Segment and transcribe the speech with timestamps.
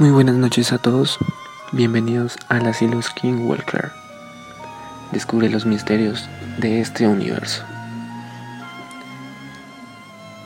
[0.00, 1.18] Muy buenas noches a todos,
[1.72, 3.92] bienvenidos al asilo Skinwalker.
[5.12, 7.62] Descubre los misterios de este universo.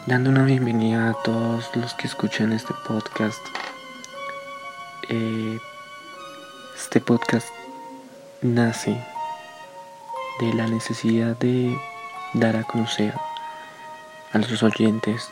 [0.09, 3.39] Dando una bienvenida a todos los que escuchan este podcast.
[5.09, 5.61] Eh,
[6.77, 7.47] este podcast
[8.43, 9.01] nace
[10.41, 11.79] de la necesidad de
[12.33, 13.15] dar a conocer
[14.33, 15.29] a los oyentes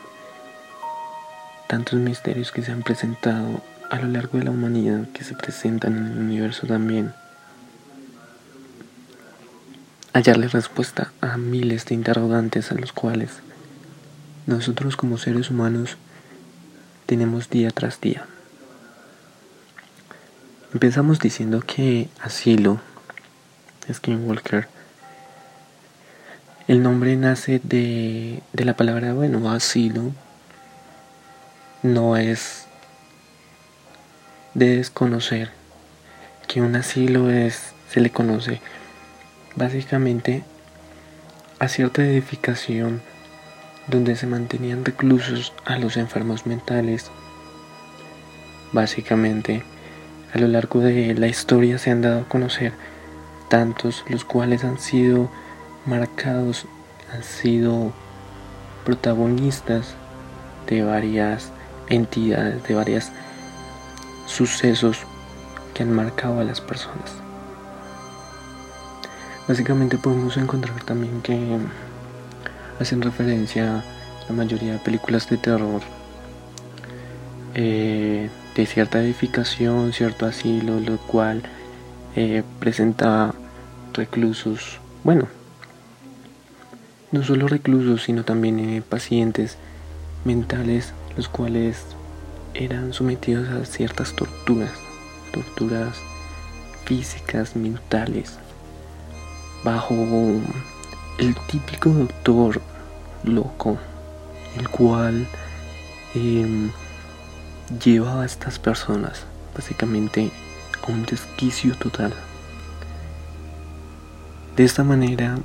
[1.67, 5.97] tantos misterios que se han presentado a lo largo de la humanidad que se presentan
[5.97, 7.13] en el universo también.
[10.13, 13.41] Hallarle respuesta a miles de interrogantes a los cuales
[14.45, 15.97] nosotros como seres humanos
[17.05, 18.25] tenemos día tras día.
[20.73, 22.79] Empezamos diciendo que asilo,
[23.91, 24.67] Skinwalker,
[26.67, 30.11] el nombre nace de, de la palabra, bueno, asilo,
[31.83, 32.62] no es
[34.53, 35.51] de desconocer
[36.47, 38.61] que un asilo es, se le conoce
[39.55, 40.43] básicamente
[41.59, 43.01] a cierta edificación
[43.87, 47.11] donde se mantenían reclusos a los enfermos mentales.
[48.71, 49.63] Básicamente,
[50.33, 52.73] a lo largo de la historia se han dado a conocer
[53.49, 55.29] tantos los cuales han sido
[55.85, 56.65] marcados,
[57.13, 57.93] han sido
[58.85, 59.95] protagonistas
[60.67, 61.51] de varias
[61.89, 63.11] entidades, de varias
[64.33, 64.97] sucesos
[65.73, 67.13] que han marcado a las personas.
[69.47, 71.57] Básicamente podemos encontrar también que
[72.79, 73.83] hacen referencia a
[74.29, 75.81] la mayoría de películas de terror
[77.55, 81.43] eh, de cierta edificación, cierto asilo, lo cual
[82.15, 83.33] eh, presenta
[83.93, 85.27] reclusos, bueno,
[87.11, 89.57] no solo reclusos, sino también eh, pacientes
[90.25, 91.83] mentales, los cuales
[92.53, 94.71] eran sometidos a ciertas torturas,
[95.31, 95.97] torturas
[96.85, 98.37] físicas, mentales,
[99.63, 99.95] bajo
[101.17, 102.61] el típico doctor
[103.23, 103.77] loco,
[104.57, 105.25] el cual
[106.13, 106.69] em,
[107.83, 109.23] lleva a estas personas
[109.55, 110.31] básicamente
[110.81, 112.13] a un desquicio total.
[114.55, 115.37] De esta manera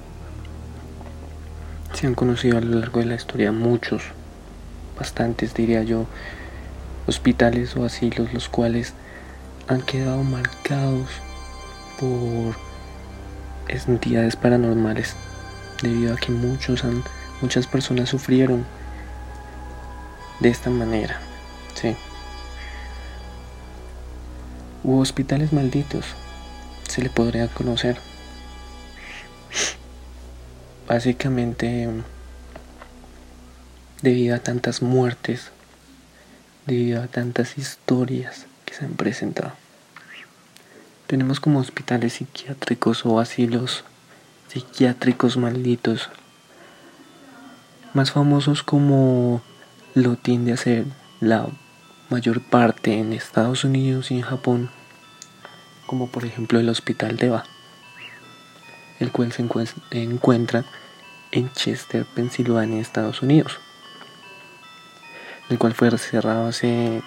[1.94, 4.02] se han conocido a lo largo de la historia muchos,
[4.98, 6.06] bastantes diría yo,
[7.08, 8.92] hospitales o asilos los cuales
[9.66, 11.08] han quedado marcados
[11.98, 12.54] por
[13.68, 15.14] entidades paranormales
[15.82, 17.02] debido a que muchos han,
[17.40, 18.64] muchas personas sufrieron
[20.40, 21.20] de esta manera.
[21.74, 21.96] Sí.
[24.84, 26.04] Hospitales malditos,
[26.88, 27.98] se le podría conocer.
[30.86, 31.88] Básicamente
[34.02, 35.50] debido a tantas muertes
[36.68, 39.52] debido a tantas historias que se han presentado.
[41.06, 43.84] Tenemos como hospitales psiquiátricos o asilos
[44.48, 46.10] psiquiátricos malditos,
[47.94, 49.42] más famosos como
[49.94, 50.84] lo tiende a ser
[51.20, 51.46] la
[52.10, 54.70] mayor parte en Estados Unidos y en Japón,
[55.86, 57.44] como por ejemplo el Hospital de Eva,
[59.00, 59.42] el cual se
[59.92, 60.64] encuentra
[61.32, 63.58] en Chester, Pensilvania, Estados Unidos
[65.48, 67.02] el cual fue cerrado hace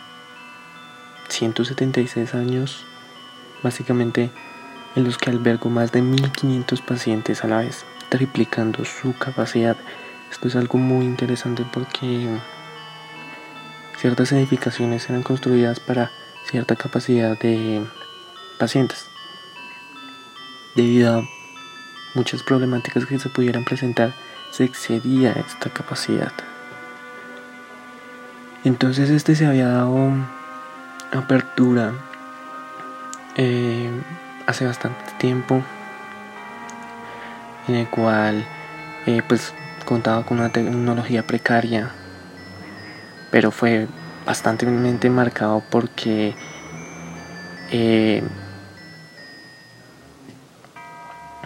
[1.30, 2.86] 176 años,
[3.63, 4.31] básicamente
[4.95, 9.77] en los que albergó más de 1500 pacientes a la vez, triplicando su capacidad.
[10.31, 12.27] Esto es algo muy interesante porque
[13.98, 16.12] ciertas edificaciones eran construidas para
[16.50, 17.86] cierta capacidad de
[18.57, 19.06] pacientes.
[20.75, 21.30] Debido a
[22.16, 24.13] muchas problemáticas que se pudieran presentar,
[24.51, 26.33] se excedía esta capacidad.
[28.63, 30.12] Entonces este se había dado
[31.12, 31.94] apertura
[33.36, 33.90] eh,
[34.46, 35.63] hace bastante tiempo
[37.68, 38.46] en el cual
[39.08, 39.54] eh, pues
[39.86, 41.92] contaba con una tecnología precaria
[43.31, 43.88] pero fue
[44.25, 44.66] bastante
[45.10, 46.36] marcado porque
[47.72, 48.22] eh,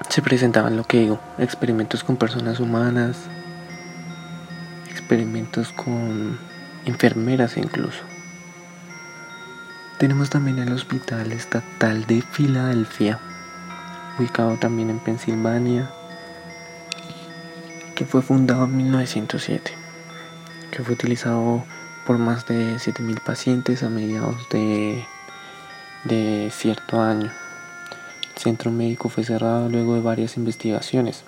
[0.10, 3.18] se presentaban lo que digo experimentos con personas humanas
[4.90, 6.38] experimentos con
[6.86, 8.04] enfermeras incluso.
[9.98, 13.20] Tenemos también el Hospital Estatal de Filadelfia,
[14.20, 15.90] ubicado también en Pensilvania,
[17.96, 19.72] que fue fundado en 1907,
[20.72, 21.64] que fue utilizado
[22.06, 25.06] por más de 7.000 pacientes a mediados de,
[26.04, 27.32] de cierto año.
[28.36, 31.24] El centro médico fue cerrado luego de varias investigaciones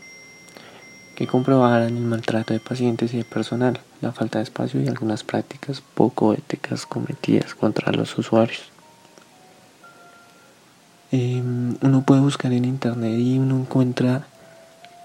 [1.18, 5.24] que comprobaran el maltrato de pacientes y de personal, la falta de espacio y algunas
[5.24, 8.62] prácticas poco éticas cometidas contra los usuarios.
[11.12, 14.28] Em, uno puede buscar en internet y uno encuentra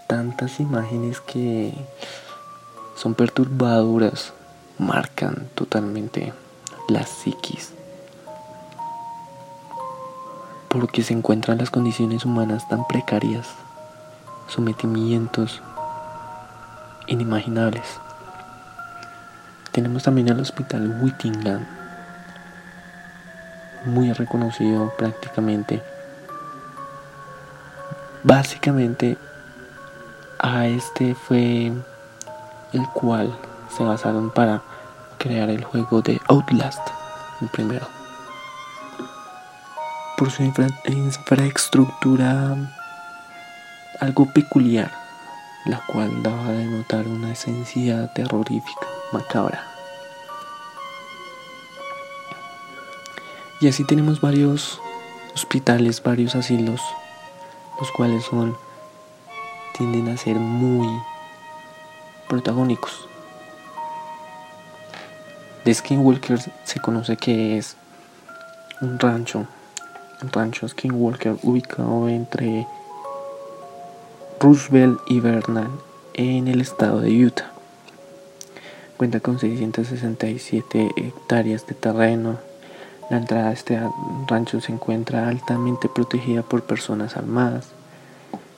[0.07, 1.73] tantas imágenes que
[2.95, 4.35] son perturbadoras,
[4.79, 6.35] marcan totalmente
[6.89, 7.73] la psiquis.
[10.69, 13.49] Porque se encuentran las condiciones humanas tan precarias,
[14.47, 15.63] sometimientos
[17.13, 18.01] inimaginables.
[19.71, 21.65] Tenemos también el hospital Whittingham,
[23.85, 25.81] muy reconocido prácticamente.
[28.23, 29.19] Básicamente
[30.39, 31.73] a este fue
[32.73, 33.37] el cual
[33.77, 34.63] se basaron para
[35.19, 36.81] crear el juego de Outlast,
[37.41, 37.87] el primero.
[40.17, 42.57] Por su infraestructura
[44.01, 45.02] algo peculiar,
[45.65, 49.65] la cual daba a denotar una esencia terrorífica, macabra.
[53.61, 54.81] Y así tenemos varios
[55.35, 56.81] hospitales, varios asilos,
[57.79, 58.57] los cuales son
[59.77, 60.89] tienden a ser muy
[62.29, 63.09] protagónicos.
[65.65, 67.77] De Skinwalker se conoce que es
[68.81, 69.47] un rancho,
[70.21, 72.67] un rancho Skinwalker ubicado entre
[74.43, 75.71] Roosevelt y Bernal
[76.15, 77.53] en el estado de Utah.
[78.97, 82.41] Cuenta con 667 hectáreas de terreno,
[83.09, 83.81] la entrada a este
[84.27, 87.69] rancho se encuentra altamente protegida por personas armadas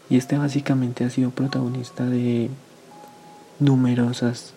[0.08, 2.48] y este básicamente ha sido protagonista de
[3.58, 4.54] numerosas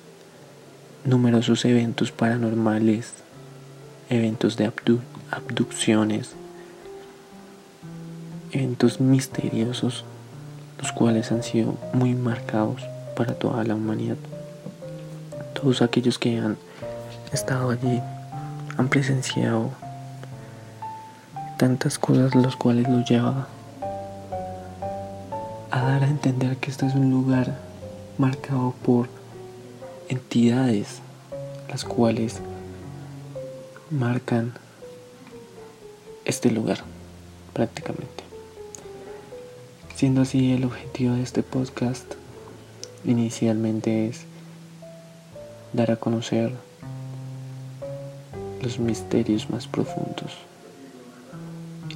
[1.04, 3.16] numerosos eventos paranormales,
[4.10, 4.72] eventos de
[5.32, 6.36] abducciones,
[8.54, 10.06] eventos misteriosos,
[10.80, 12.82] los cuales han sido muy marcados
[13.16, 14.18] para toda la humanidad.
[15.54, 16.58] Todos aquellos que han
[17.32, 18.02] estado allí
[18.78, 19.72] han presenciado
[21.58, 23.48] tantas cosas los cuales lo lleva
[25.72, 27.56] a dar a entender que este es un lugar
[28.18, 29.10] marcado por
[30.10, 31.02] entidades
[31.70, 32.40] las cuales
[33.90, 34.54] marcan
[36.26, 36.80] este lugar
[37.54, 38.27] prácticamente.
[39.98, 42.06] Siendo así el objetivo de este podcast
[43.04, 44.26] inicialmente es
[45.74, 46.52] dar a conocer
[48.62, 50.38] los misterios más profundos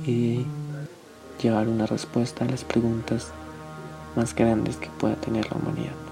[0.03, 0.48] y
[1.44, 3.27] llevar una respuesta a las preguntas
[4.15, 6.10] más grandes que pueda tener la humanidad.